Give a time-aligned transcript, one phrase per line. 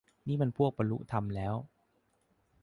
[0.27, 1.55] นี่มันพวกบรรลุธรรมแล้ว